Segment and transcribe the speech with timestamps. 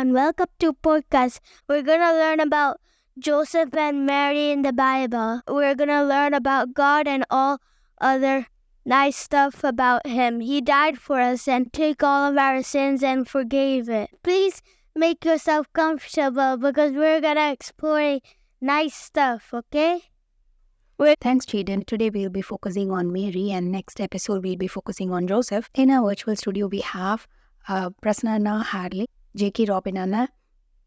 [0.00, 0.14] Everyone.
[0.14, 1.40] Welcome to podcast.
[1.68, 2.80] We're gonna learn about
[3.18, 5.42] Joseph and Mary in the Bible.
[5.46, 7.58] We're gonna learn about God and all
[8.00, 8.46] other
[8.86, 10.40] nice stuff about Him.
[10.40, 14.08] He died for us and took all of our sins and forgave it.
[14.22, 14.62] Please
[14.96, 18.20] make yourself comfortable because we're gonna explore
[18.58, 19.52] nice stuff.
[19.52, 20.00] Okay?
[21.20, 21.84] Thanks, Jaden.
[21.84, 25.68] Today we'll be focusing on Mary, and next episode we'll be focusing on Joseph.
[25.74, 27.28] In our virtual studio, we have
[27.68, 29.06] uh, Prasanna Hadley,
[29.36, 29.66] J.K.
[29.66, 30.28] Robin Anna,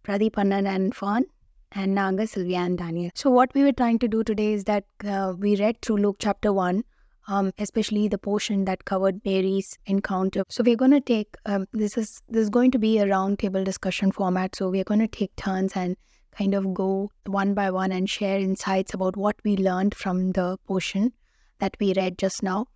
[0.03, 1.25] Pradeep Annan and Fawn,
[1.71, 3.11] and Nanga, Sylvia, and Daniel.
[3.15, 6.17] So, what we were trying to do today is that uh, we read through Luke
[6.19, 6.83] chapter 1,
[7.27, 10.43] um, especially the portion that covered Mary's encounter.
[10.49, 13.63] So, we're going to take um, this is this is going to be a roundtable
[13.63, 14.55] discussion format.
[14.55, 15.95] So, we're going to take turns and
[16.37, 20.57] kind of go one by one and share insights about what we learned from the
[20.67, 21.13] portion
[21.59, 22.67] that we read just now.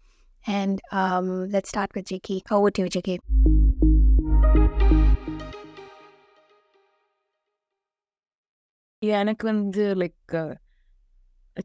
[0.45, 2.43] And um, let's start with JK.
[2.51, 3.19] Over to you, JK.
[9.18, 10.34] எனக்கு வந்து like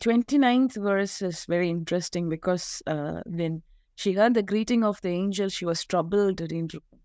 [0.05, 3.53] twenty ninth verse is very interesting because uh, when
[4.01, 6.41] she heard the greeting of the angel, she was troubled.
[6.41, 7.03] அப்படின்னு இருக்கும்.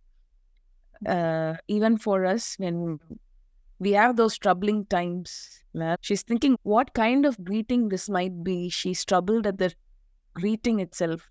[1.15, 2.77] Uh, even for us, when
[3.84, 5.31] we have those troubling times,
[5.84, 8.69] uh, she's thinking, what kind of greeting this might be?
[8.69, 9.70] She's troubled at the
[10.34, 11.23] greeting itself.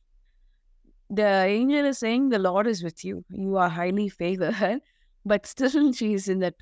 [1.10, 3.24] The angel is saying, The Lord is with you.
[3.30, 4.82] You are highly favored.
[5.24, 6.56] But still, she's in that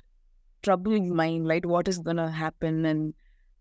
[0.65, 1.65] troubling mind, right?
[1.65, 2.85] What is going to happen?
[2.85, 3.13] And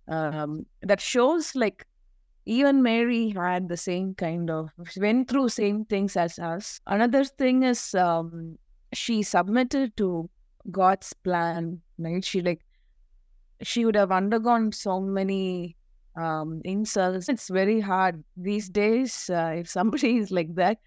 [0.08, 1.86] um, that shows like
[2.46, 6.80] even Mary had the same kind of went through same things as us.
[6.86, 8.58] Another thing is um,
[8.92, 10.28] she submitted to
[10.70, 12.24] God's plan, right?
[12.24, 12.60] She like
[13.62, 15.76] she would have undergone so many
[16.16, 17.28] um, insults.
[17.28, 19.30] It's very hard these days.
[19.30, 20.78] Uh, if somebody is like that,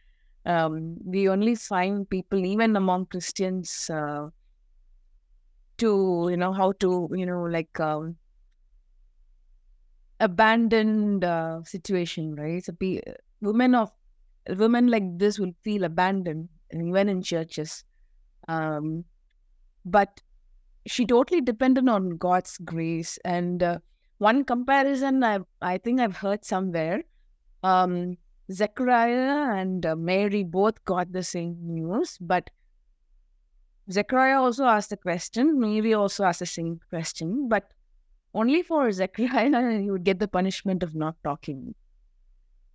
[0.46, 4.28] um, we only find people, even among Christians, uh,
[5.78, 8.18] to you know how to you know like um,
[10.20, 12.64] abandoned uh, situation, right?
[12.64, 13.02] So be,
[13.42, 13.92] women of
[14.50, 17.84] women like this will feel abandoned even in churches,
[18.48, 19.06] um,
[19.86, 20.22] but
[20.88, 23.20] she totally depended on God's grace.
[23.26, 23.80] And uh,
[24.20, 27.04] one comparison I I think I've heard somewhere,
[27.64, 28.18] um,
[28.52, 32.50] Zechariah and uh, Mary both got the same news, but
[33.90, 37.72] Zechariah also asked the question, Mary also asked the same question, but
[38.34, 41.74] only for Zechariah he would get the punishment of not talking.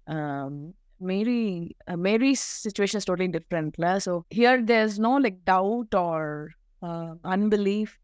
[0.06, 3.78] Um, Mary, uh, Mary's situation is totally different.
[3.78, 3.98] la.
[3.98, 6.52] So here there's no like doubt or
[6.82, 7.98] uh, unbelief,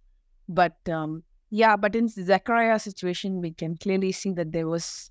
[0.49, 5.11] but um, yeah, but in Zechariah's situation we can clearly see that there was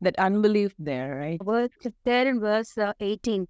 [0.00, 1.38] that unbelief there, right?
[1.44, 1.70] verse
[2.04, 3.46] there in verse uh, 18.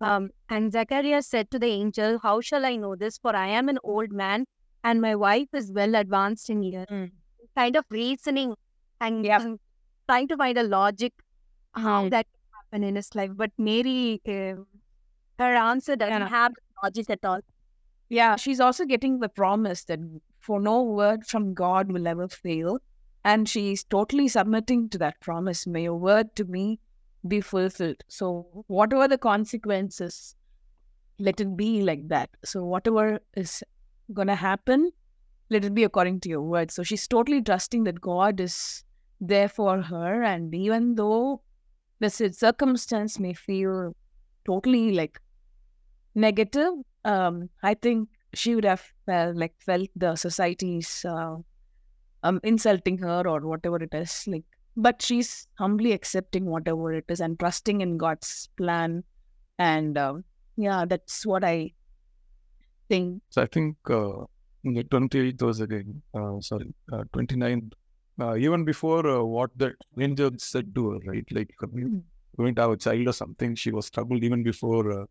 [0.00, 3.18] Um, and Zechariah said to the angel, How shall I know this?
[3.18, 4.44] For I am an old man,
[4.82, 6.86] and my wife is well advanced in years.
[6.90, 7.10] Mm.
[7.56, 8.54] Kind of reasoning
[9.00, 9.40] and Yep.
[9.42, 9.60] um,
[10.08, 11.12] trying to find a logic
[11.74, 12.10] how Mm.
[12.10, 13.30] that can happen in his life.
[13.34, 14.56] But Mary, uh,
[15.38, 16.28] her answer doesn't Yeah.
[16.28, 16.52] have
[16.82, 17.40] logic at all.
[18.08, 20.00] Yeah, she's also getting the promise that
[20.40, 22.78] for no word from God will ever fail.
[23.22, 25.66] And she's totally submitting to that promise.
[25.66, 26.80] May your word to me
[27.28, 28.02] be fulfilled.
[28.08, 30.34] So, whatever the consequences,
[31.18, 32.30] let it be like that.
[32.44, 33.62] So, whatever is
[34.12, 34.90] going to happen,
[35.50, 36.70] let it be according to your word.
[36.70, 38.84] So, she's totally trusting that God is
[39.20, 40.22] there for her.
[40.22, 41.42] And even though
[41.98, 43.94] the circumstance may feel
[44.46, 45.20] totally like
[46.14, 46.72] negative,
[47.04, 51.36] um, I think she would have felt like felt the society's uh,
[52.22, 54.24] um insulting her or whatever it is.
[54.26, 54.44] Like,
[54.76, 59.04] but she's humbly accepting whatever it is and trusting in God's plan.
[59.58, 60.24] And um,
[60.56, 61.72] yeah, that's what I
[62.88, 63.22] think.
[63.30, 64.24] So I think uh,
[64.64, 67.72] the 28th was again, uh, sorry, uh, 29th,
[68.20, 71.24] uh, even before uh, what the angel said to her, right?
[71.30, 72.02] Like uh, Mm.
[72.36, 75.04] going to have a child or something, she was troubled even before uh,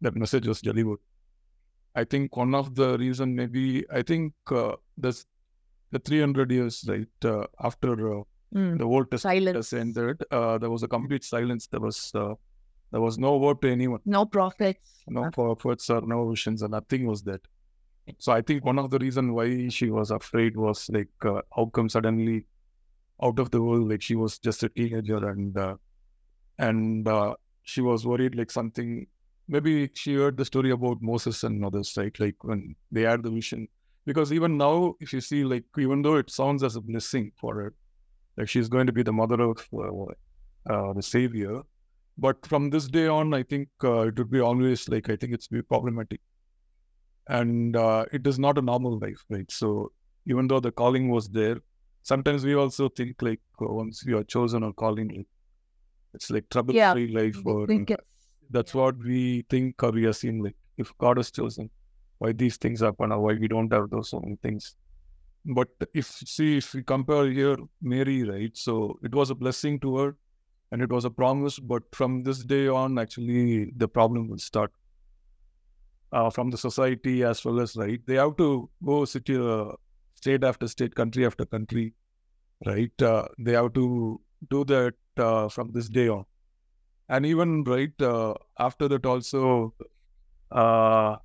[0.00, 0.98] that message was delivered.
[1.94, 5.26] I think one of the reason maybe, I think uh, this,
[5.90, 8.22] the 300 years, right, uh, after uh,
[8.54, 8.78] Mm.
[8.78, 9.72] the Old Testament Silence.
[9.72, 11.66] ended, uh, there was a complete silence.
[11.66, 12.34] There was uh,
[12.90, 14.00] there was no word to anyone.
[14.06, 15.04] No prophets.
[15.06, 17.40] no Uh, prophets or no visions and nothing was that
[18.18, 21.66] so i think one of the reason why she was afraid was like uh, how
[21.66, 22.46] come suddenly
[23.22, 25.74] out of the world like she was just a teenager and uh,
[26.58, 29.06] and uh, she was worried like something
[29.48, 33.30] maybe she heard the story about moses and others right like when they had the
[33.30, 33.68] vision
[34.06, 37.54] because even now if you see like even though it sounds as a blessing for
[37.60, 37.74] her
[38.38, 41.60] like she's going to be the mother of uh, uh, the savior
[42.26, 45.32] but from this day on, I think uh, it would be always like I think
[45.34, 46.20] it's be problematic.
[47.28, 49.50] and uh, it is not a normal life, right?
[49.50, 49.92] So
[50.26, 51.58] even though the calling was there,
[52.02, 55.24] sometimes we also think like uh, once you are chosen or calling,
[56.14, 57.66] it's like trouble-free life, or
[58.50, 60.40] that's what we think or we assume.
[60.40, 61.70] Like if God has chosen,
[62.18, 64.74] why these things happen or why we don't have those many things.
[65.48, 68.56] But if see if we compare here Mary, right?
[68.56, 70.16] So it was a blessing to her,
[70.70, 71.58] and it was a promise.
[71.58, 74.70] But from this day on, actually, the problem will start
[76.12, 78.00] uh, from the society as well as right.
[78.06, 79.72] They have to go city, uh,
[80.14, 81.94] state after state, country after country,
[82.66, 83.02] right?
[83.02, 84.20] Uh, they have to
[84.50, 86.26] do that uh, from this day on,
[87.08, 89.74] and even right uh, after that also,
[90.50, 91.16] uh,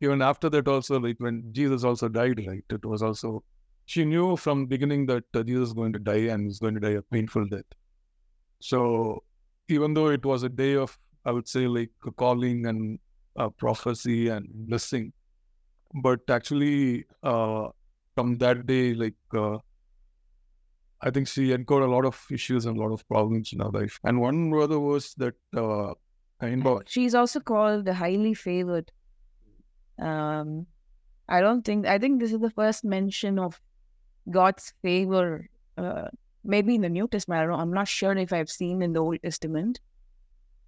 [0.00, 2.64] even after that also, like when Jesus also died, right?
[2.70, 3.42] It was also
[3.86, 6.80] she knew from beginning that uh, Jesus is going to die and he's going to
[6.80, 7.64] die a painful death.
[8.60, 9.24] So
[9.68, 12.98] even though it was a day of, I would say, like a calling and
[13.36, 15.12] uh, prophecy and blessing,
[16.02, 17.68] but actually uh,
[18.14, 19.58] from that day, like uh,
[21.02, 23.70] I think she encountered a lot of issues and a lot of problems in her
[23.70, 23.98] life.
[24.04, 25.94] And one brother was that uh,
[26.42, 28.92] of She's also called the highly favored.
[30.00, 30.66] Um,
[31.28, 33.60] I don't think, I think this is the first mention of
[34.30, 35.48] God's favor,
[35.78, 36.08] uh,
[36.44, 37.42] maybe in the New Testament.
[37.42, 39.80] I don't, I'm not sure if I've seen in the Old Testament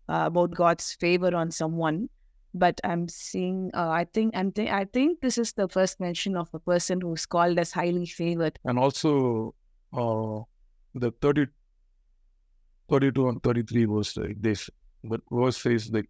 [0.08, 2.08] uh, about God's favor on someone,
[2.54, 6.36] but I'm seeing, uh, I think, I'm th- I think this is the first mention
[6.36, 8.58] of a person who's called as highly favored.
[8.64, 9.54] and also
[9.92, 10.40] uh,
[10.94, 11.46] the 30,
[12.90, 14.68] 32 and 33 verse like this
[15.04, 16.08] but verse says like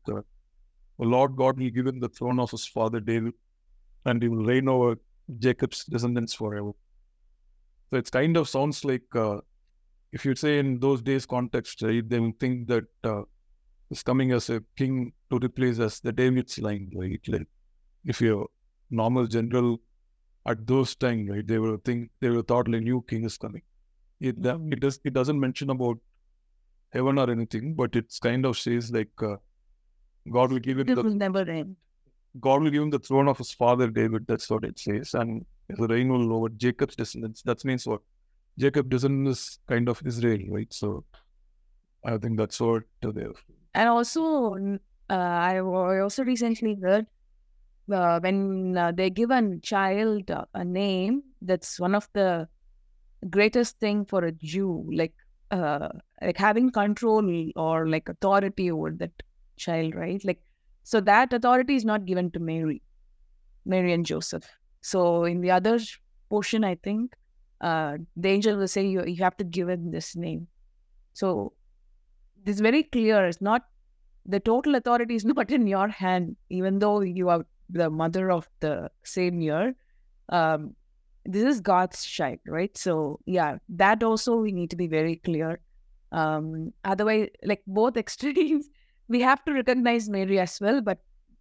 [1.02, 3.34] the lord god will give him the throne of his father david
[4.06, 4.90] and he will reign over
[5.46, 6.72] jacob's descendants forever
[7.90, 9.38] so it's kind of sounds like uh,
[10.12, 13.22] if you say in those days context right they will think that uh,
[13.90, 17.48] is coming as a king to replace as the david's line right like
[18.14, 18.48] if you're
[18.90, 19.80] normal general
[20.46, 21.46] at those time, right?
[21.46, 23.62] They will think they will thought like new king is coming.
[24.20, 24.72] It Mhm.
[24.72, 25.98] it does it doesn't mention about
[26.90, 29.36] heaven or anything, but it's kind of says like uh,
[30.30, 31.76] God will give him It will the never end.
[32.40, 34.26] God will give him the throne of his father David.
[34.26, 37.42] That's what it says, and the reign will over Jacob's descendants.
[37.42, 38.00] That means what?
[38.58, 40.72] Jacob descendants is kind of Israel, right?
[40.72, 41.04] So
[42.04, 43.26] I think that's what they
[43.74, 44.54] And also,
[45.10, 47.06] uh, I I also recently heard
[47.90, 52.48] uh, when uh, they give a child uh, a name, that's one of the
[53.30, 55.14] greatest thing for a Jew, like
[55.50, 55.88] uh,
[56.20, 59.22] like having control or like authority over that
[59.64, 60.24] child, right?
[60.30, 60.42] Like
[60.84, 62.82] so that authority is not given to Mary,
[63.64, 64.48] Mary and Joseph.
[64.80, 65.78] So in the other
[66.28, 67.14] portion, I think
[67.60, 70.48] uh, the angel will say you you have to give him this name.
[71.14, 71.52] So
[72.44, 73.24] it's very clear.
[73.26, 73.62] It's not
[74.26, 78.48] the total authority is not in your hand, even though you are the mother of
[78.60, 79.74] the Savior.
[80.28, 80.74] Um,
[81.24, 82.76] this is God's child, right?
[82.76, 85.60] So yeah, that also we need to be very clear.
[86.10, 88.68] Um, otherwise, like both extremes,
[89.12, 90.98] we have to recognize Mary as well, but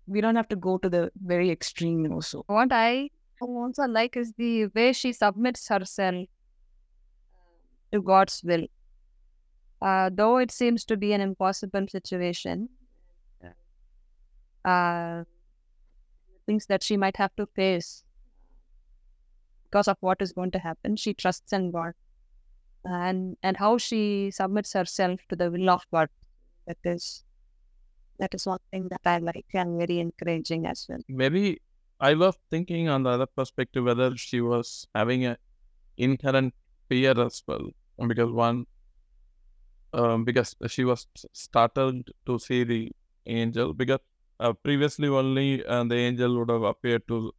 [0.07, 2.43] we don't have to go to the very extreme also.
[2.47, 3.09] What I
[3.41, 6.25] also like is the way she submits herself
[7.93, 8.67] to God's will.
[9.81, 12.69] Uh, though it seems to be an impossible situation,
[14.65, 15.23] uh,
[16.45, 18.03] things that she might have to face
[19.63, 21.93] because of what is going to happen, she trusts in God,
[22.83, 26.09] and and how she submits herself to the will of God.
[26.67, 27.23] That is,
[28.21, 31.03] that is one thing that I like and very encouraging as well.
[31.21, 31.43] maybe
[31.99, 35.37] I was thinking on the other perspective whether she was having a
[35.97, 36.53] inherent
[36.89, 37.65] fear as well,
[38.11, 38.65] because one,
[39.93, 42.81] um, because she was startled to see the
[43.25, 43.99] angel because
[44.39, 47.31] uh, previously only uh, the angel would have appeared to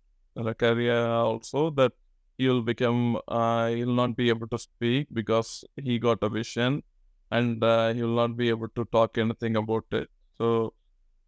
[0.49, 1.93] Zechariah also that
[2.39, 6.83] he'll become uh, he'll not be able to speak because he got a vision
[7.31, 10.09] and uh, he'll not be able to talk anything about it.
[10.43, 10.75] So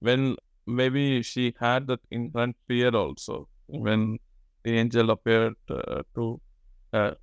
[0.01, 4.19] when maybe she had that inherent fear also when
[4.65, 6.41] the angel appeared uh, to
[6.93, 7.17] her.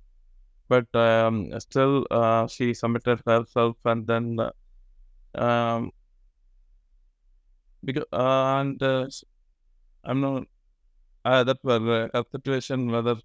[0.68, 4.52] But um, still, uh, she submitted herself, and then uh,
[5.34, 5.90] um,
[7.84, 9.06] because uh, and uh,
[10.04, 10.44] I'm not
[11.26, 13.16] uh, that was uh, her situation whether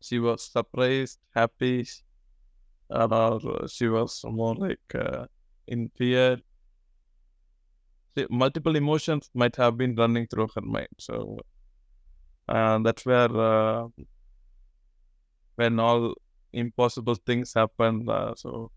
[0.00, 1.86] she was surprised, happy,
[2.90, 4.94] or she was more like
[5.68, 6.38] in fear
[8.30, 10.88] multiple emotions might have been running through her mind.
[10.98, 11.38] So
[12.48, 13.88] uh, that's where uh,
[15.56, 16.14] when all
[16.52, 18.08] impossible things happen.
[18.08, 18.70] Uh, so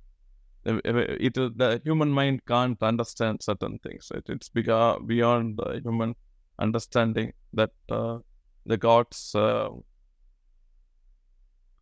[0.65, 4.11] it, it the human mind can't understand certain things.
[4.13, 6.15] It, it's beyond beyond the human
[6.59, 8.19] understanding that uh,
[8.65, 9.69] the God's uh,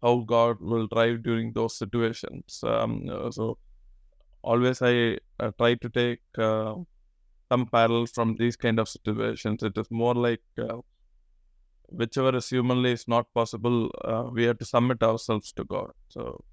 [0.01, 2.61] how God will drive during those situations.
[2.63, 3.57] Um, so
[4.43, 6.19] always I uh, try to take
[7.49, 9.63] some parallels from these kind of situations.
[9.63, 10.77] It is more like uh,
[11.89, 15.91] whichever is humanly is not possible, uh, we have to submit ourselves to God.
[16.09, 16.43] So,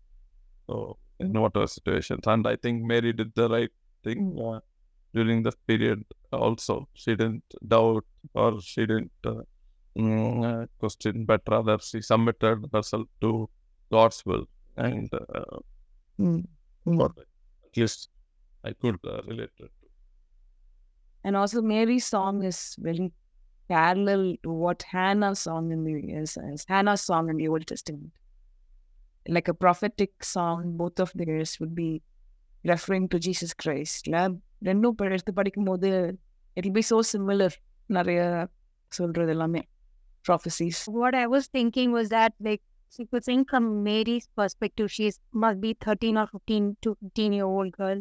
[0.67, 3.71] so in whatever situations, and I think Mary did the right
[4.03, 4.61] thing uh,
[5.13, 6.05] during this period.
[6.33, 9.13] Also, she didn't doubt or she didn't
[9.97, 13.49] mm, uh, question, but rather she submitted herself to
[13.91, 14.47] God's will,
[14.77, 15.59] and uh,
[16.85, 18.09] what at least
[18.65, 19.71] I could uh, relate it.
[21.24, 23.12] And also, Mary's song is very
[23.70, 28.14] parallel to what Hannah's song in the is, is Hannah's song in the Old Testament.
[29.28, 32.02] Like a prophetic song, both of theirs would be
[32.66, 34.08] referring to Jesus Christ.
[34.08, 34.22] இல்ல?
[34.70, 35.90] ரெண்டும் ப- எடுத்து படிக்கும்போது
[36.60, 37.54] it be so similar
[37.98, 38.22] நிறைய
[38.98, 39.62] சொல்றது எல்லாமே
[40.28, 42.64] prophecies what I was thinking was that like
[42.94, 47.50] she could think from Mary's perspective, she's must be 13 or 15 to 15 year
[47.58, 48.00] old girl.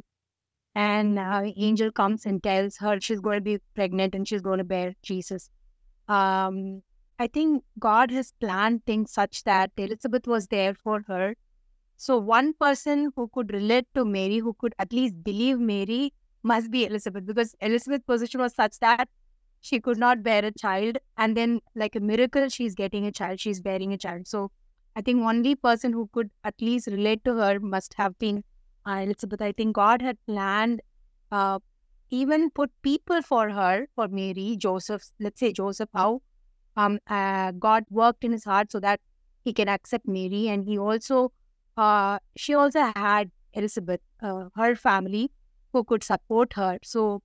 [0.75, 4.57] And uh, angel comes and tells her she's going to be pregnant and she's going
[4.57, 5.49] to bear Jesus.
[6.07, 6.81] Um,
[7.19, 11.35] I think God has planned things such that Elizabeth was there for her.
[11.97, 16.11] So one person who could relate to Mary, who could at least believe Mary,
[16.41, 19.07] must be Elizabeth because Elizabeth's position was such that
[19.61, 23.39] she could not bear a child and then like a miracle she's getting a child
[23.39, 24.51] she's bearing a child so
[24.97, 28.43] i think only person who could at least relate to her must have been
[28.85, 30.81] uh, elizabeth i think god had planned
[31.31, 31.59] uh,
[32.09, 36.21] even put people for her for mary joseph let's say joseph how
[36.77, 38.99] um uh, god worked in his heart so that
[39.43, 41.31] he can accept mary and he also
[41.77, 45.29] uh, she also had elizabeth uh, her family
[45.71, 47.21] who could support her so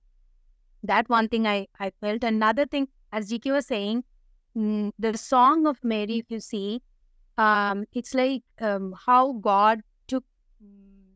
[0.83, 2.23] that one thing I, I felt.
[2.23, 4.03] Another thing, as GK was saying,
[4.55, 6.81] mm, the song of Mary, if you see,
[7.37, 9.81] um, it's like um, how God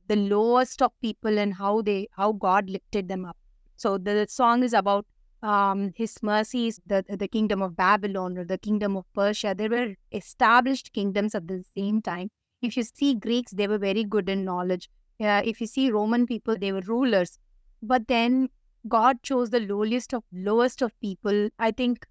[0.07, 3.37] the lowest of people and how they how God lifted them up.
[3.75, 5.05] So the song is about
[5.41, 9.53] um, His mercies, the the kingdom of Babylon or the kingdom of Persia.
[9.55, 12.29] There were established kingdoms at the same time.
[12.61, 14.89] If you see Greeks, they were very good in knowledge.
[15.19, 17.37] Uh, if you see Roman people, they were rulers.
[17.81, 18.49] But then
[18.87, 21.49] God chose the lowest of lowest of people.
[21.59, 22.05] I think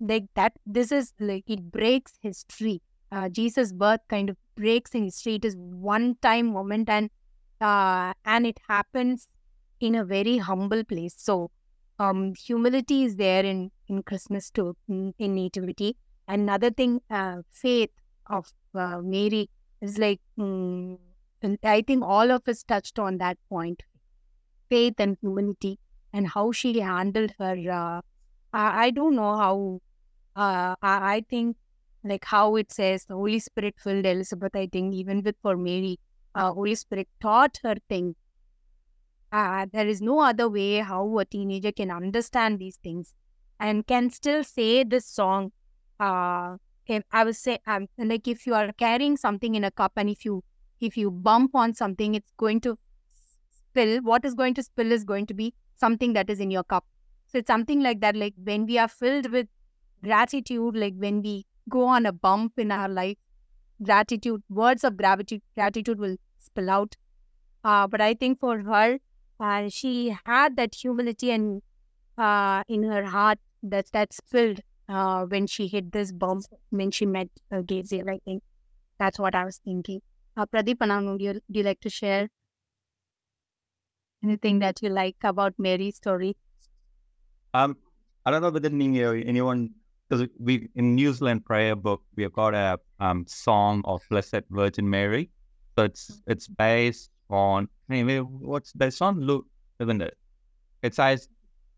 [0.00, 2.82] like that this is like it breaks history.
[3.12, 5.36] Uh, Jesus' birth kind of breaks in history.
[5.36, 7.10] It is one time moment and
[7.70, 9.28] uh, and it happens
[9.80, 11.14] in a very humble place.
[11.28, 11.50] So
[12.04, 15.96] um humility is there in in Christmas too, in, in nativity.
[16.28, 17.90] Another thing, uh, faith
[18.38, 19.48] of uh, Mary
[19.80, 23.82] is like and I think all of us touched on that point.
[24.70, 25.78] Faith and humility
[26.12, 27.56] and how she handled her.
[27.70, 28.00] Uh,
[28.52, 29.80] I, I don't know how.
[30.36, 31.56] Uh, I, I think
[32.04, 34.56] like how it says the Holy Spirit filled Elizabeth.
[34.56, 35.98] I think even with for Mary,
[36.34, 38.16] uh, Holy Spirit taught her things.
[39.32, 43.14] Uh, there is no other way how a teenager can understand these things
[43.58, 45.50] and can still say this song.
[45.98, 46.56] Uh,
[47.10, 50.24] I was say um, like if you are carrying something in a cup and if
[50.24, 50.44] you
[50.80, 52.78] if you bump on something, it's going to
[53.70, 54.00] spill.
[54.02, 56.84] What is going to spill is going to be something that is in your cup.
[57.26, 58.16] So it's something like that.
[58.16, 59.48] Like when we are filled with
[60.02, 63.16] gratitude, like when we go on a bump in our life,
[63.82, 66.96] gratitude, words of gratitude, gratitude will spill out.
[67.64, 68.98] Uh, but I think for her,
[69.40, 71.62] uh, she had that humility and
[72.18, 77.06] uh, in her heart that that spilled uh, when she hit this bump when she
[77.06, 78.08] met uh.
[78.08, 78.42] I think
[78.98, 80.00] that's what I was thinking.
[80.36, 82.28] Uh, Pradeep Anand, do you, do you like to share
[84.22, 86.36] anything that you like about Mary's story?
[87.52, 87.76] Um,
[88.26, 89.74] I don't know whether any- anyone
[90.14, 94.42] because we in New Zealand prayer book we have got a um song of Blessed
[94.50, 95.30] Virgin Mary.
[95.76, 99.46] So it's it's based on mean, what's based on Luke,
[99.80, 100.16] isn't it?
[100.82, 101.28] It says,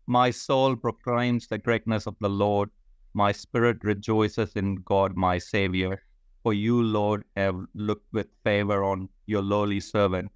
[0.05, 2.69] "My soul proclaims the greatness of the Lord.
[3.13, 6.03] My spirit rejoices in God, my Savior.
[6.43, 10.31] For you, Lord, have looked with favor on your lowly servant.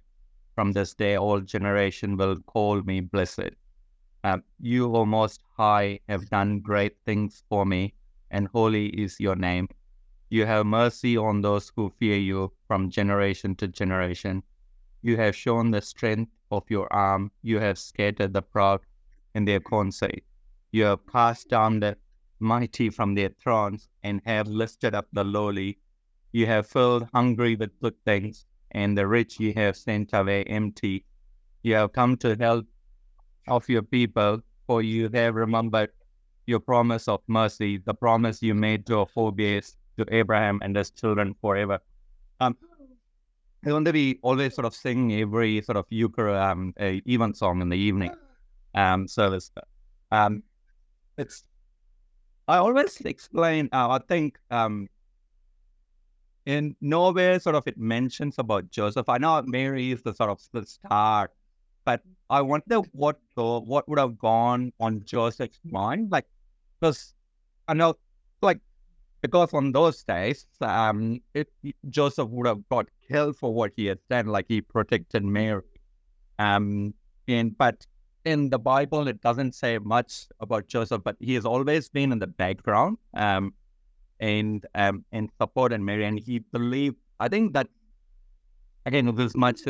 [0.54, 3.61] From this day, all generation will call me blessed."
[4.24, 7.94] Um, you, O Most High, have done great things for me,
[8.30, 9.68] and holy is your name.
[10.30, 14.42] You have mercy on those who fear you from generation to generation.
[15.02, 17.30] You have shown the strength of your arm.
[17.42, 18.80] You have scattered the proud
[19.34, 20.24] in their conceit.
[20.72, 21.98] You have cast down the
[22.40, 25.78] mighty from their thrones and have lifted up the lowly.
[26.32, 31.04] You have filled hungry with good things, and the rich you have sent away empty.
[31.62, 32.66] You have come to help
[33.48, 35.90] of your people, for you have remembered
[36.46, 40.90] your promise of mercy, the promise you made to our forebears, to Abraham and his
[40.90, 41.78] children forever.
[42.40, 42.56] Um,
[43.64, 47.68] I wonder we always sort of sing every sort of Euchar um, a evensong in
[47.68, 48.12] the evening
[48.74, 49.52] um, service.
[50.10, 50.42] Um,
[51.16, 51.44] it's
[52.48, 53.68] I always explain.
[53.72, 54.88] Uh, I think um,
[56.46, 59.08] in nowhere sort of it mentions about Joseph.
[59.08, 61.30] I know Mary is the sort of the star,
[61.84, 66.26] but I wonder what the, what would have gone on Joseph's mind, like
[66.80, 67.14] because
[67.68, 67.96] I know
[68.40, 68.60] like
[69.20, 71.48] because on those days, um, it,
[71.88, 75.62] Joseph would have got killed for what he had done, like he protected Mary.
[76.38, 76.94] Um,
[77.28, 77.86] and but
[78.24, 82.18] in the Bible, it doesn't say much about Joseph, but he has always been in
[82.18, 83.54] the background, um,
[84.20, 86.96] and um, and supported Mary, and he believed.
[87.20, 87.68] I think that
[88.86, 89.60] again, with as much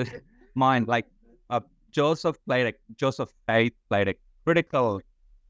[0.54, 1.06] mind, like
[1.92, 5.00] Joseph played a Joseph faith played a critical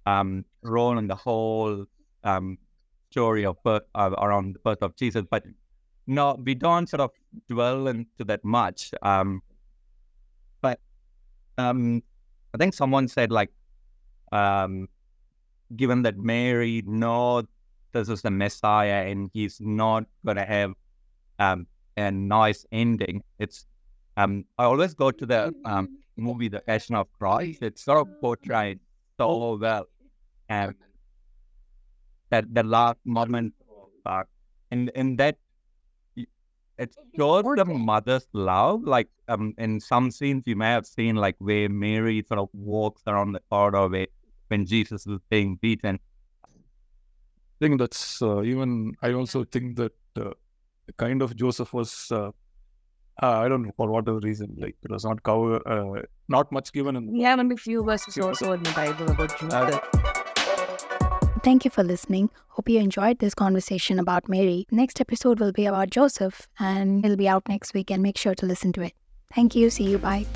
[0.06, 1.86] um, role in the whole
[2.24, 2.58] um,
[3.10, 5.44] story of birth, uh, around the birth of Jesus, but
[6.06, 7.10] no, we don't sort of
[7.48, 8.90] dwell into that much.
[9.02, 9.42] Um,
[10.60, 10.80] but
[11.58, 12.02] um,
[12.54, 13.50] I think someone said like,
[14.32, 14.88] um,
[15.76, 17.42] given that Mary know
[17.92, 20.72] this is the Messiah and he's not going to have
[21.38, 23.66] um, a nice ending, it's
[24.16, 27.62] um, I always go to the um, movie The Passion of Christ.
[27.62, 28.80] It's sort of portrayed
[29.18, 29.86] so well.
[30.48, 30.74] And
[32.30, 33.54] that the last moment
[34.06, 34.24] uh,
[34.70, 35.36] and in that
[36.78, 41.36] it shows the mother's love like um in some scenes you may have seen like
[41.38, 44.06] where mary sort of walks around the corridor where,
[44.48, 45.98] when jesus is being beaten
[46.44, 46.48] i
[47.60, 50.32] think that's uh, even i also think that uh,
[50.96, 52.30] kind of joseph was uh,
[53.22, 56.72] uh, I don't know for whatever reason, like it was not cover, uh, not much
[56.72, 57.12] given in.
[57.12, 59.80] We have only few verses also in the Bible about Joseph.
[61.44, 62.30] Thank you for listening.
[62.48, 64.66] Hope you enjoyed this conversation about Mary.
[64.70, 68.34] Next episode will be about Joseph and it'll be out next week and make sure
[68.34, 68.92] to listen to it.
[69.34, 69.70] Thank you.
[69.70, 69.98] See you.
[69.98, 70.26] Bye.